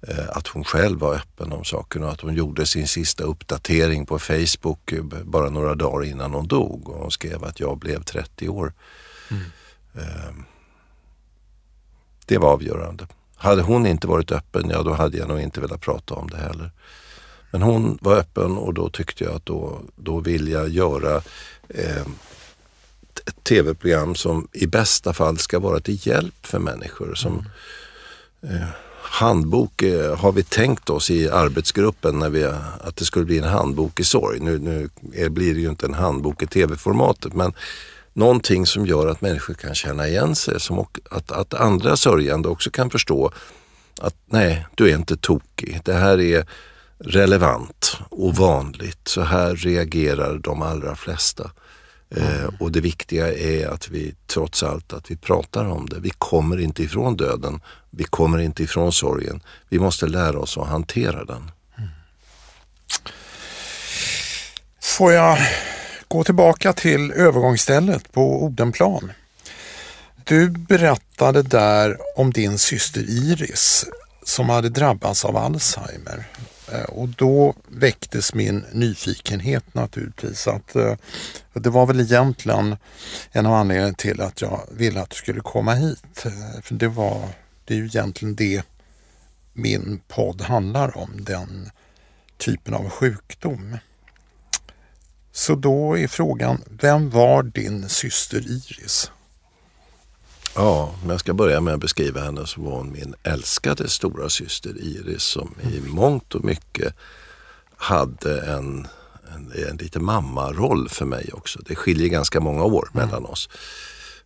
[0.00, 4.06] Eh, att hon själv var öppen om saken och att hon gjorde sin sista uppdatering
[4.06, 6.88] på Facebook eh, bara några dagar innan hon dog.
[6.88, 8.72] Och hon skrev att jag blev 30 år.
[9.30, 9.42] Mm.
[9.94, 10.44] Ehm,
[12.26, 13.06] det var avgörande.
[13.36, 16.36] Hade hon inte varit öppen, ja då hade jag nog inte velat prata om det
[16.36, 16.70] heller.
[17.50, 21.22] Men hon var öppen och då tyckte jag att då, då vill jag göra
[21.68, 22.06] eh,
[23.26, 27.14] ett tv-program som i bästa fall ska vara till hjälp för människor.
[27.14, 27.46] Som,
[28.42, 28.56] mm.
[28.56, 28.68] eh,
[29.10, 32.44] handbok eh, har vi tänkt oss i arbetsgruppen när vi,
[32.80, 34.40] att det skulle bli en handbok i sorg.
[34.40, 34.88] Nu, nu
[35.28, 37.52] blir det ju inte en handbok i tv-formatet men
[38.12, 40.60] någonting som gör att människor kan känna igen sig.
[40.60, 43.32] Som, att, att andra sörjande också kan förstå
[44.00, 45.80] att nej, du är inte tokig.
[45.84, 46.46] Det här är
[46.98, 49.08] relevant och vanligt.
[49.08, 51.50] Så här reagerar de allra flesta.
[52.16, 56.00] Eh, och det viktiga är att vi trots allt att vi pratar om det.
[56.00, 57.60] Vi kommer inte ifrån döden.
[57.90, 59.40] Vi kommer inte ifrån sorgen.
[59.68, 61.50] Vi måste lära oss att hantera den.
[61.78, 61.90] Mm.
[64.80, 65.38] Får jag
[66.08, 69.12] gå tillbaka till övergångsstället på Odenplan?
[70.24, 73.84] Du berättade där om din syster Iris
[74.22, 76.26] som hade drabbats av Alzheimer.
[76.72, 80.48] Eh, och då väcktes min nyfikenhet naturligtvis.
[80.48, 80.94] Att, eh,
[81.52, 82.76] det var väl egentligen
[83.32, 86.24] en av anledningarna till att jag ville att du skulle komma hit.
[86.26, 87.28] Eh, för det, var,
[87.64, 88.62] det är ju egentligen det
[89.52, 91.70] min podd handlar om, den
[92.36, 93.78] typen av sjukdom.
[95.32, 99.10] Så då är frågan, vem var din syster Iris?
[100.60, 104.28] Ja, om jag ska börja med att beskriva henne så var hon min älskade stora
[104.28, 106.94] syster Iris som i mångt och mycket
[107.76, 108.86] hade en,
[109.34, 111.58] en, en lite mammaroll för mig också.
[111.66, 113.06] Det skiljer ganska många år mm.
[113.06, 113.48] mellan oss.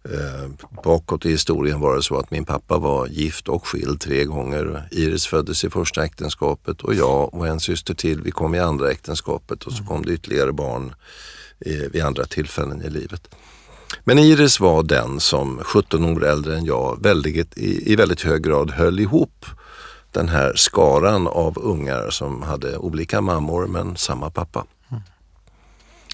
[0.05, 4.25] Eh, bakåt i historien var det så att min pappa var gift och skild tre
[4.25, 4.89] gånger.
[4.91, 8.91] Iris föddes i första äktenskapet och jag och en syster till, vi kom i andra
[8.91, 9.89] äktenskapet och så mm.
[9.89, 10.95] kom det ytterligare barn
[11.61, 13.29] eh, vid andra tillfällen i livet.
[14.05, 18.43] Men Iris var den som 17 år äldre än jag väldigt, i, i väldigt hög
[18.43, 19.47] grad höll ihop
[20.11, 24.65] den här skaran av ungar som hade olika mammor men samma pappa.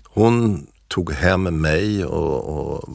[0.05, 2.88] Hon tog hem mig och, och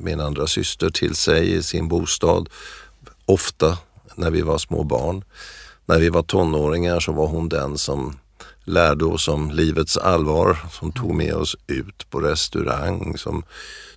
[0.00, 2.48] min andra syster till sig i sin bostad.
[3.26, 3.78] Ofta
[4.14, 5.24] när vi var små barn.
[5.86, 8.18] När vi var tonåringar så var hon den som
[8.66, 13.44] lärde oss om livets allvar, som tog med oss ut på restaurang, som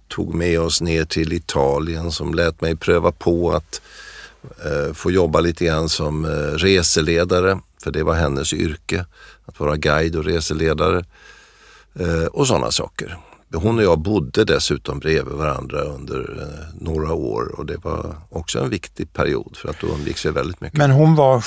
[0.08, 3.82] tog med oss ner till Italien som lät mig pröva på att
[4.66, 9.06] eh, få jobba lite grann som eh, reseledare, för det var hennes yrke,
[9.46, 11.06] att vara guide och reseledare
[12.00, 13.18] eh, och sådana saker.
[13.54, 18.60] Hon och jag bodde dessutom bredvid varandra under eh, några år och det var också
[18.60, 20.78] en viktig period för att då umgicks vi väldigt mycket.
[20.78, 21.42] Men hon var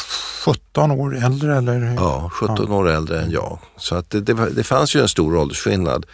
[0.44, 1.94] 17 år äldre eller?
[1.96, 2.74] Ja, 17 ja.
[2.74, 3.58] år äldre än jag.
[3.76, 6.06] Så att det, det, det fanns ju en stor åldersskillnad.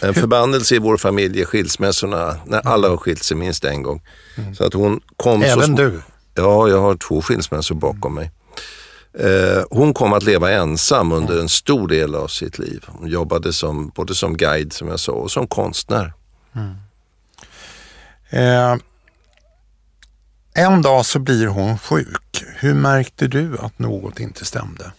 [0.00, 4.02] En förbannelse i vår familj är skilsmässorna, när alla har skilt sig minst en gång.
[4.36, 4.54] Mm.
[4.54, 6.02] Så att hon kom Även så du?
[6.34, 8.30] Ja, jag har två skilsmässor bakom mig.
[9.18, 12.84] Eh, hon kom att leva ensam under en stor del av sitt liv.
[12.86, 16.12] Hon jobbade som, både som guide som jag sa och som konstnär.
[16.52, 16.74] Mm.
[18.30, 18.78] Eh,
[20.54, 22.44] en dag så blir hon sjuk.
[22.56, 24.92] Hur märkte du att något inte stämde?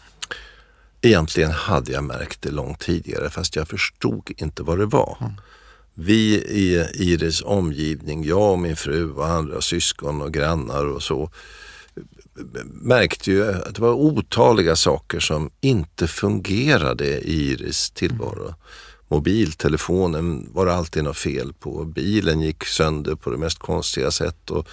[1.01, 5.17] Egentligen hade jag märkt det långt tidigare fast jag förstod inte vad det var.
[5.21, 5.33] Mm.
[5.93, 11.29] Vi i Iris omgivning, jag och min fru och andra syskon och grannar och så
[12.65, 18.43] märkte ju att det var otaliga saker som inte fungerade i Iris tillvaro.
[18.43, 18.53] Mm.
[19.07, 21.85] Mobiltelefonen var det alltid något fel på.
[21.85, 24.51] Bilen gick sönder på det mest konstiga sätt.
[24.51, 24.67] Och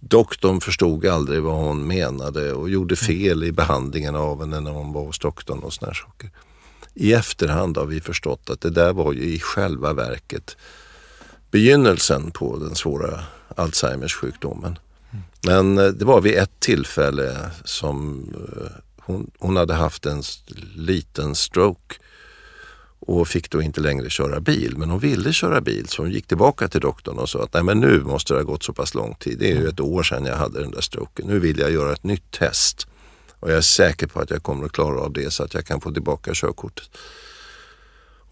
[0.00, 3.06] doktorn förstod aldrig vad hon menade och gjorde mm.
[3.06, 6.30] fel i behandlingen av henne när hon var hos doktorn och såna saker.
[6.94, 10.56] I efterhand har vi förstått att det där var ju i själva verket
[11.50, 13.20] begynnelsen på den svåra
[13.56, 14.78] Alzheimers sjukdomen.
[15.44, 20.22] Men eh, det var vid ett tillfälle som eh, hon, hon hade haft en
[20.76, 21.94] liten stroke
[23.06, 24.74] och fick då inte längre köra bil.
[24.76, 27.62] Men hon ville köra bil så hon gick tillbaka till doktorn och sa att Nej,
[27.62, 29.38] men nu måste det ha gått så pass lång tid.
[29.38, 31.26] Det är ju ett år sedan jag hade den där stroken.
[31.26, 32.86] Nu vill jag göra ett nytt test.
[33.40, 35.66] Och jag är säker på att jag kommer att klara av det så att jag
[35.66, 36.88] kan få tillbaka körkortet.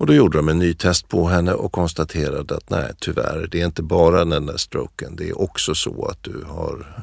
[0.03, 3.61] Och då gjorde de en ny test på henne och konstaterade att nej tyvärr, det
[3.61, 5.17] är inte bara den där stroken.
[5.17, 7.03] Det är också så att du har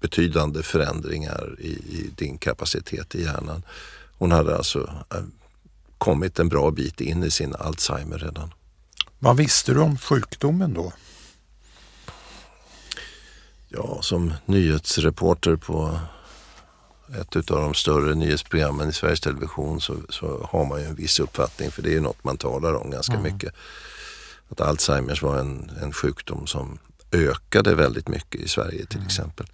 [0.00, 3.62] betydande förändringar i, i din kapacitet i hjärnan.
[4.18, 5.20] Hon hade alltså äh,
[5.98, 8.54] kommit en bra bit in i sin Alzheimer redan.
[9.18, 10.92] Vad visste du om sjukdomen då?
[13.68, 15.98] Ja, som nyhetsreporter på
[17.14, 21.20] ett av de större nyhetsprogrammen i Sveriges Television så, så, har man ju en viss
[21.20, 23.32] uppfattning för det är ju något man talar om ganska mm.
[23.32, 23.54] mycket.
[24.48, 26.78] Att Alzheimers var en, en sjukdom som
[27.12, 29.06] ökade väldigt mycket i Sverige till mm.
[29.06, 29.46] exempel.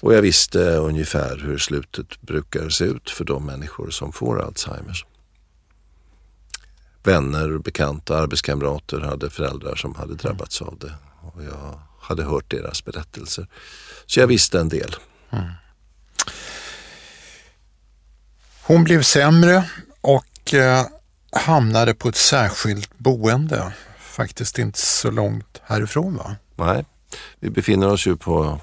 [0.00, 5.04] Och jag visste ungefär hur slutet brukar se ut för de människor som får Alzheimers.
[7.02, 10.72] Vänner, bekanta, arbetskamrater hade föräldrar som hade drabbats mm.
[10.72, 10.94] av det.
[11.20, 13.46] Och jag hade hört deras berättelser.
[14.06, 14.96] Så jag visste en del.
[15.30, 15.44] Mm.
[18.70, 19.64] Hon blev sämre
[20.00, 20.86] och eh,
[21.32, 23.72] hamnade på ett särskilt boende.
[24.00, 26.36] Faktiskt inte så långt härifrån va?
[26.56, 26.84] Nej,
[27.40, 28.60] vi befinner oss ju på,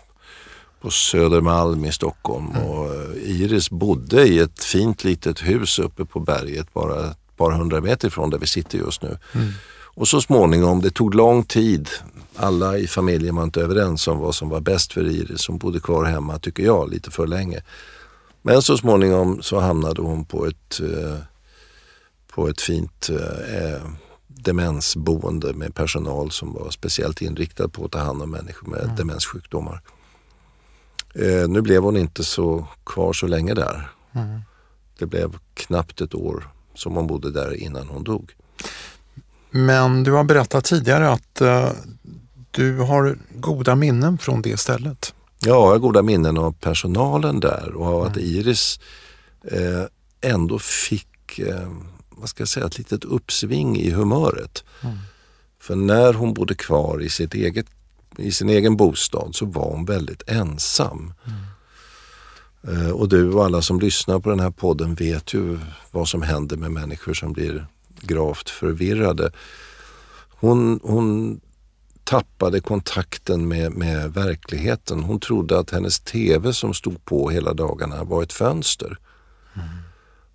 [0.82, 2.64] på Södermalm i Stockholm mm.
[2.64, 7.52] och eh, Iris bodde i ett fint litet hus uppe på berget bara ett par
[7.52, 9.18] hundra meter ifrån där vi sitter just nu.
[9.34, 9.54] Mm.
[9.96, 11.90] Och så småningom, det tog lång tid.
[12.36, 15.48] Alla i familjen var inte överens om vad som var bäst för Iris.
[15.48, 17.62] Hon bodde kvar hemma, tycker jag, lite för länge.
[18.48, 21.18] Men så småningom så hamnade hon på ett, eh,
[22.28, 23.82] på ett fint eh,
[24.28, 28.96] demensboende med personal som var speciellt inriktad på att ta hand om människor med mm.
[28.96, 29.82] demenssjukdomar.
[31.16, 33.90] Eh, nu blev hon inte så kvar så länge där.
[34.14, 34.42] Mm.
[35.00, 38.32] Det blev knappt ett år som hon bodde där innan hon dog.
[39.50, 41.42] Men du har berättat tidigare att
[42.52, 45.14] du har goda minnen från det stället.
[45.40, 48.30] Ja, jag har goda minnen av personalen där och av att mm.
[48.30, 48.80] Iris
[49.44, 49.84] eh,
[50.22, 51.72] ändå fick, eh,
[52.10, 54.64] vad ska jag säga, ett litet uppsving i humöret.
[54.82, 54.98] Mm.
[55.60, 57.66] För när hon bodde kvar i, sitt eget,
[58.18, 61.14] i sin egen bostad så var hon väldigt ensam.
[61.26, 61.38] Mm.
[62.68, 65.60] Eh, och du och alla som lyssnar på den här podden vet ju
[65.92, 67.68] vad som händer med människor som blir
[68.02, 69.32] gravt förvirrade.
[70.30, 71.40] Hon, hon
[72.08, 75.04] tappade kontakten med, med verkligheten.
[75.04, 78.98] Hon trodde att hennes TV som stod på hela dagarna var ett fönster.
[79.56, 79.68] Mm.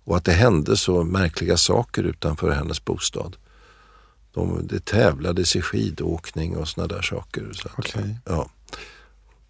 [0.03, 3.35] Och att det hände så märkliga saker utanför hennes bostad.
[4.33, 7.51] De, det tävlades i skidåkning och såna där saker.
[7.53, 8.15] Så, att, okay.
[8.25, 8.49] ja.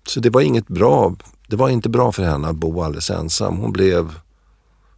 [0.08, 1.16] så det var inget bra.
[1.48, 3.58] Det var inte bra för henne att bo alldeles ensam.
[3.58, 4.06] Hon blev...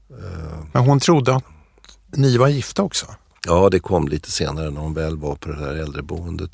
[0.10, 1.44] Eh, Men hon trodde att
[2.12, 3.06] ni var gifta också?
[3.48, 6.52] Ja, det kom lite senare när hon väl var på det här äldreboendet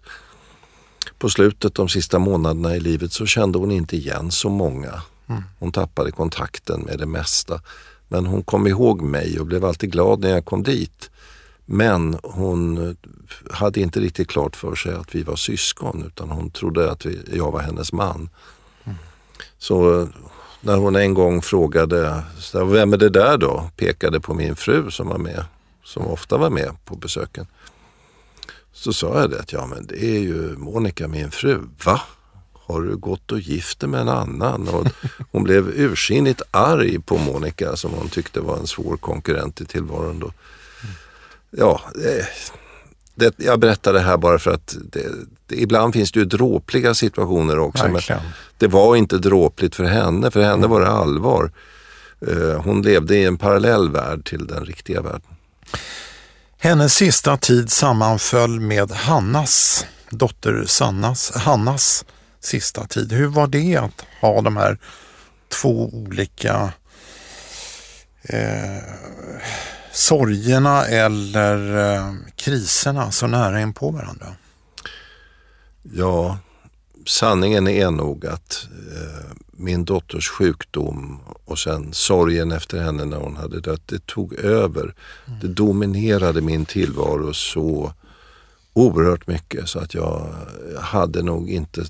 [1.21, 5.01] på slutet de sista månaderna i livet så kände hon inte igen så många.
[5.27, 5.43] Mm.
[5.59, 7.61] Hon tappade kontakten med det mesta.
[8.07, 11.09] Men hon kom ihåg mig och blev alltid glad när jag kom dit.
[11.65, 12.95] Men hon
[13.51, 17.19] hade inte riktigt klart för sig att vi var syskon utan hon trodde att vi,
[17.33, 18.29] jag var hennes man.
[18.83, 18.97] Mm.
[19.57, 20.07] Så
[20.61, 22.23] när hon en gång frågade,
[22.53, 23.69] vem är det där då?
[23.75, 25.45] Pekade på min fru som var med,
[25.83, 27.47] som ofta var med på besöken.
[28.73, 31.59] Så sa jag det att ja men det är ju Monica min fru.
[31.85, 32.01] Va?
[32.53, 34.67] Har du gått och gift dig med en annan?
[34.67, 34.87] Och
[35.31, 40.19] hon blev ursinnigt arg på Monica som hon tyckte var en svår konkurrent i tillvaron
[40.19, 40.31] då.
[41.49, 42.27] Ja, det,
[43.15, 45.05] det, jag berättar det här bara för att det,
[45.49, 47.87] ibland finns det ju dråpliga situationer också.
[47.87, 48.21] Verkligen.
[48.21, 51.51] Men det var inte dråpligt för henne, för henne var det allvar.
[52.27, 55.35] Eh, hon levde i en parallell värld till den riktiga världen.
[56.63, 62.05] Hennes sista tid sammanföll med Hannas, dotter Sannas, Hannas
[62.39, 63.11] sista tid.
[63.11, 64.77] Hur var det att ha de här
[65.49, 66.73] två olika
[68.21, 68.83] eh,
[69.91, 74.35] sorgerna eller eh, kriserna så nära in på varandra?
[75.83, 76.37] Ja,
[77.07, 79.31] sanningen är nog att eh,
[79.61, 84.95] min dotters sjukdom och sen sorgen efter henne när hon hade dött, det tog över.
[85.27, 85.39] Mm.
[85.39, 87.93] Det dominerade min tillvaro så
[88.73, 90.35] oerhört mycket så att jag
[90.79, 91.85] hade nog inte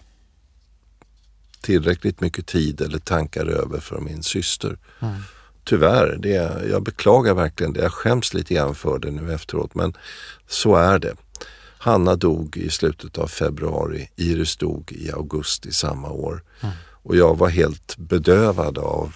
[1.61, 4.77] tillräckligt mycket tid eller tankar över för min syster.
[4.99, 5.15] Mm.
[5.63, 7.81] Tyvärr, det, jag beklagar verkligen det.
[7.81, 9.93] Jag skäms lite grann för det nu efteråt men
[10.47, 11.15] så är det.
[11.77, 16.43] Hanna dog i slutet av februari, Iris dog i augusti samma år.
[16.61, 16.75] Mm.
[17.03, 19.15] Och jag var helt bedövad av,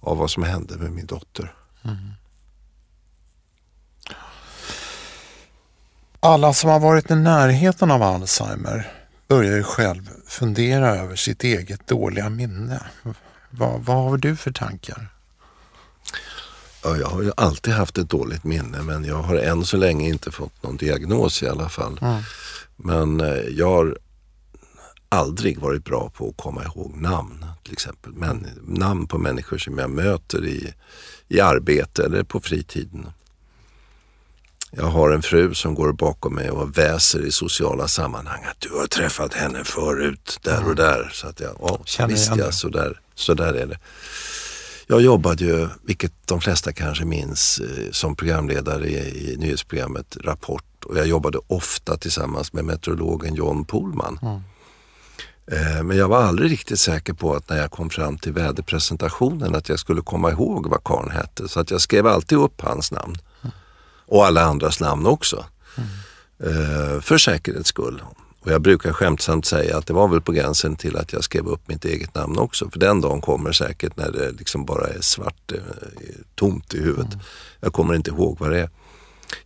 [0.00, 1.54] av vad som hände med min dotter.
[1.84, 1.96] Mm.
[6.20, 8.92] Alla som har varit i närheten av Alzheimer
[9.28, 12.80] börjar ju själv fundera över sitt eget dåliga minne.
[13.50, 15.08] Vad, vad har du för tankar?
[16.84, 20.08] Ja, jag har ju alltid haft ett dåligt minne men jag har än så länge
[20.08, 21.98] inte fått någon diagnos i alla fall.
[22.02, 22.22] Mm.
[22.76, 23.98] Men eh, jag har
[25.10, 28.12] aldrig varit bra på att komma ihåg namn till exempel.
[28.12, 30.74] Men, namn på människor som jag möter i,
[31.28, 33.06] i arbete eller på fritiden.
[34.70, 38.78] Jag har en fru som går bakom mig och väser i sociala sammanhang att du
[38.78, 41.10] har träffat henne förut där och där.
[41.12, 41.56] Så att jag,
[41.98, 43.78] ja, visst ja, så där, så där är det.
[44.86, 50.84] Jag jobbade ju, vilket de flesta kanske minns, eh, som programledare i, i nyhetsprogrammet Rapport
[50.84, 54.18] och jag jobbade ofta tillsammans med meteorologen John Pohlman.
[54.22, 54.40] Mm.
[55.52, 59.54] Eh, men jag var aldrig riktigt säker på att när jag kom fram till väderpresentationen
[59.54, 61.48] att jag skulle komma ihåg vad karln hette.
[61.48, 63.16] Så att jag skrev alltid upp hans namn.
[64.06, 65.44] Och alla andras namn också.
[65.76, 67.02] Mm.
[67.02, 68.02] För säkerhets skull.
[68.40, 71.46] Och jag brukar skämtsamt säga att det var väl på gränsen till att jag skrev
[71.46, 72.70] upp mitt eget namn också.
[72.70, 75.58] För den dagen kommer säkert när det liksom bara är svart, eh,
[76.34, 77.12] tomt i huvudet.
[77.12, 77.24] Mm.
[77.60, 78.70] Jag kommer inte ihåg vad det är.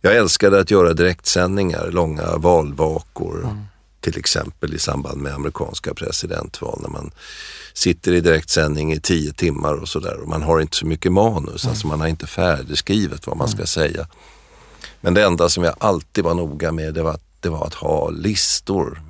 [0.01, 3.43] Jag älskade att göra direktsändningar, långa valvakor.
[3.43, 3.57] Mm.
[4.05, 7.11] Till exempel i samband med amerikanska presidentval när man
[7.73, 10.19] sitter i direktsändning i tio timmar och sådär.
[10.21, 11.71] Och man har inte så mycket manus, mm.
[11.71, 13.67] alltså man har inte färdigskrivet vad man ska mm.
[13.67, 14.07] säga.
[15.01, 17.73] Men det enda som jag alltid var noga med det var att det var att
[17.73, 19.01] ha listor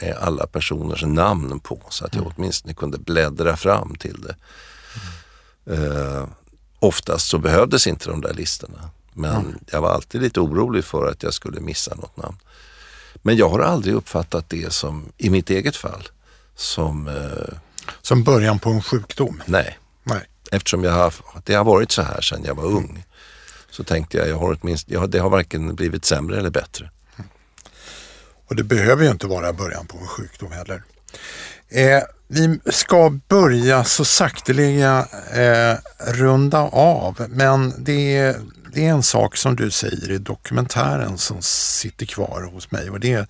[0.00, 2.34] med alla personers namn på så att jag mm.
[2.36, 4.36] åtminstone kunde bläddra fram till det.
[5.74, 6.26] Uh,
[6.78, 8.90] oftast så behövdes inte de där listorna.
[9.12, 9.58] Men mm.
[9.70, 12.36] jag var alltid lite orolig för att jag skulle missa något namn.
[13.22, 16.08] Men jag har aldrig uppfattat det som, i mitt eget fall,
[16.56, 17.08] som...
[17.08, 17.58] Uh,
[18.02, 19.42] som början på en sjukdom?
[19.46, 19.78] Nej.
[20.02, 20.20] nej.
[20.50, 21.14] Eftersom jag har,
[21.44, 23.04] det har varit så här sedan jag var ung.
[23.70, 26.90] Så tänkte jag, jag har åtminstone, jag, det har varken blivit sämre eller bättre.
[28.48, 30.82] Och det behöver ju inte vara början på en sjukdom heller.
[31.68, 35.76] Eh, vi ska börja så sakteliga eh,
[36.12, 38.40] runda av men det är,
[38.74, 43.00] det är en sak som du säger i dokumentären som sitter kvar hos mig och
[43.00, 43.26] det är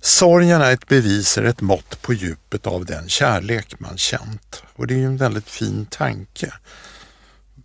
[0.00, 4.62] Sorgen är ett bevis, är ett mått på djupet av den kärlek man känt.
[4.74, 6.52] Och det är ju en väldigt fin tanke.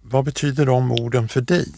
[0.01, 1.73] Vad betyder de orden för dig?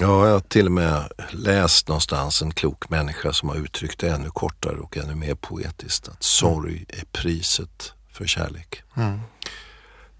[0.00, 4.10] Ja, jag har till och med läst någonstans en klok människa som har uttryckt det
[4.10, 6.08] ännu kortare och ännu mer poetiskt.
[6.08, 8.82] Att sorg är priset för kärlek.
[8.96, 9.20] Mm.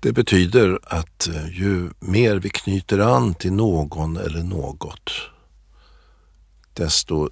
[0.00, 5.10] Det betyder att eh, ju mer vi knyter an till någon eller något,
[6.72, 7.30] desto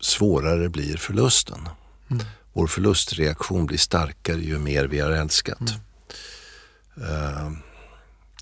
[0.00, 1.68] svårare blir förlusten.
[2.10, 2.24] Mm.
[2.52, 5.60] Vår förlustreaktion blir starkare ju mer vi har älskat.
[5.60, 7.10] Mm.
[7.10, 7.52] Uh,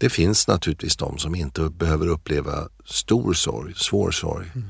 [0.01, 4.51] det finns naturligtvis de som inte behöver uppleva stor sorg, svår sorg.
[4.55, 4.69] Mm.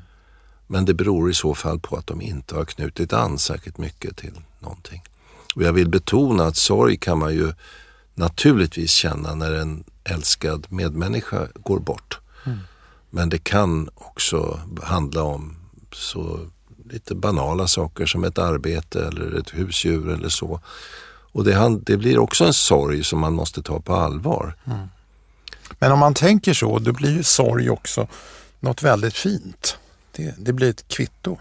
[0.67, 4.17] Men det beror i så fall på att de inte har knutit an särskilt mycket
[4.17, 5.03] till någonting.
[5.55, 7.53] Och jag vill betona att sorg kan man ju
[8.21, 12.19] naturligtvis känna när en älskad medmänniska går bort.
[12.47, 12.59] Mm.
[13.11, 15.57] Men det kan också handla om
[15.93, 16.47] så
[16.91, 20.61] lite banala saker som ett arbete eller ett husdjur eller så.
[21.33, 24.57] Och det, det blir också en sorg som man måste ta på allvar.
[24.65, 24.89] Mm.
[25.79, 28.09] Men om man tänker så, då blir ju sorg också
[28.61, 29.79] något väldigt fint.
[30.17, 31.39] Det, det blir ett kvitto.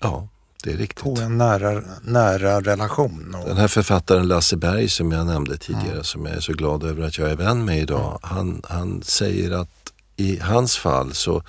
[0.00, 0.28] Ja,
[0.66, 1.04] det är riktigt.
[1.04, 3.36] På en nära, nära relation.
[3.46, 6.04] Den här författaren Lasse Berg som jag nämnde tidigare, mm.
[6.04, 8.18] som jag är så glad över att jag är vän med idag, mm.
[8.22, 11.42] han, han säger att i hans fall så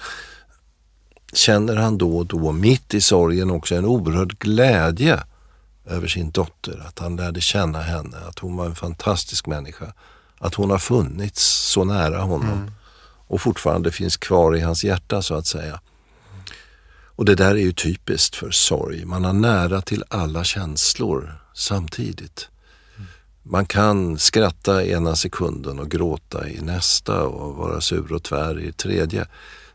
[1.33, 5.23] känner han då och då mitt i sorgen också en oerhörd glädje
[5.85, 6.83] över sin dotter.
[6.87, 9.93] Att han lärde känna henne, att hon var en fantastisk människa.
[10.39, 12.71] Att hon har funnits så nära honom mm.
[13.27, 15.79] och fortfarande finns kvar i hans hjärta så att säga.
[17.17, 19.05] Och det där är ju typiskt för sorg.
[19.05, 22.49] Man har nära till alla känslor samtidigt.
[23.43, 28.71] Man kan skratta ena sekunden och gråta i nästa och vara sur och tvär i
[28.71, 29.27] tredje.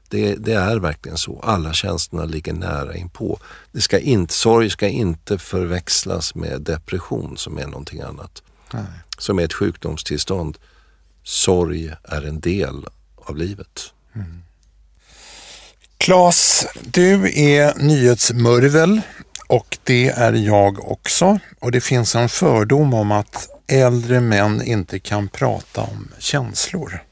[0.09, 1.41] Det, det, är verkligen så.
[1.41, 3.39] Alla känslorna ligger nära inpå.
[3.73, 8.43] Det ska inte, sorg ska inte förväxlas med depression som är någonting annat.
[8.73, 8.85] Nej.
[9.19, 10.59] Som är ett sjukdomstillstånd.
[11.23, 12.87] Sorg är en del
[13.17, 13.93] av livet.
[14.13, 14.43] Mm.
[16.03, 19.01] Klas, du är nyhetsmurvel
[19.47, 21.39] och det är jag också.
[21.61, 27.03] Och det finns en fördom om att äldre män inte kan prata om känslor.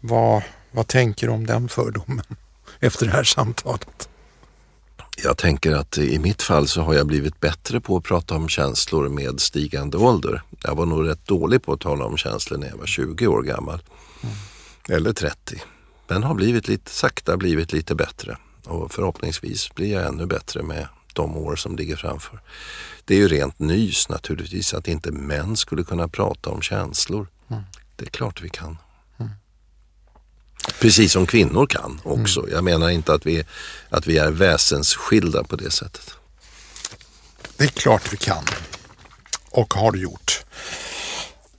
[0.00, 2.24] Vad, vad tänker du om den fördomen
[2.80, 4.08] efter det här samtalet?
[5.24, 8.48] Jag tänker att i mitt fall så har jag blivit bättre på att prata om
[8.48, 10.42] känslor med stigande ålder.
[10.62, 13.42] Jag var nog rätt dålig på att tala om känslor när jag var 20 år
[13.42, 13.82] gammal.
[14.22, 14.34] Mm.
[14.88, 15.62] Eller 30.
[16.08, 18.36] Men har blivit lite, sakta blivit lite bättre.
[18.64, 22.40] Och förhoppningsvis blir jag ännu bättre med de år som ligger framför.
[23.04, 27.26] Det är ju rent nys naturligtvis att inte män skulle kunna prata om känslor.
[27.50, 27.62] Mm.
[27.96, 28.78] Det är klart vi kan.
[29.18, 29.32] Mm.
[30.80, 32.40] Precis som kvinnor kan också.
[32.40, 32.52] Mm.
[32.52, 33.44] Jag menar inte att vi,
[33.88, 36.14] att vi är väsensskilda på det sättet.
[37.56, 38.44] Det är klart vi kan
[39.50, 40.44] och har gjort.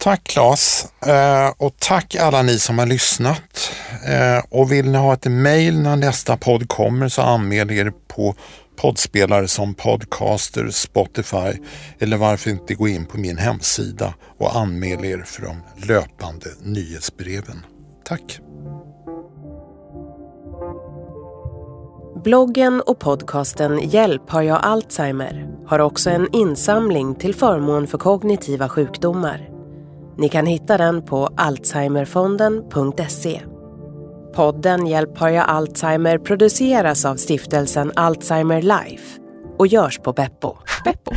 [0.04, 3.72] Tack Claes eh, och tack alla ni som har lyssnat.
[4.06, 8.36] Eh, och vill ni ha ett mejl när nästa podd kommer så anmäl er på
[8.76, 11.62] poddspelare som Podcaster, Spotify
[12.00, 17.66] eller varför inte gå in på min hemsida och anmäl er för de löpande nyhetsbreven.
[18.06, 18.40] Tack!
[22.24, 28.70] Bloggen och podcasten Hjälp har jag Alzheimer har också en insamling till förmån för kognitiva
[28.70, 29.59] sjukdomar.
[30.20, 33.42] Ni kan hitta den på alzheimerfonden.se.
[34.36, 39.20] Podden Hjälp har jag Alzheimer produceras av stiftelsen Alzheimer Life
[39.58, 40.56] och görs på Beppo.
[40.84, 41.12] Beppo.